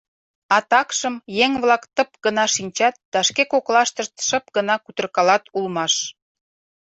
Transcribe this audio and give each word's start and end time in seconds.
А 0.55 0.57
такшым 0.71 1.15
еҥ-влак 1.45 1.83
тып 1.95 2.09
гына 2.25 2.45
шинчат 2.55 2.95
да 3.13 3.19
шке 3.27 3.43
коклаштышт 3.51 4.13
шып 4.27 4.45
гына 4.55 4.75
кутыркалат 4.83 5.43
улмаш. 5.57 5.93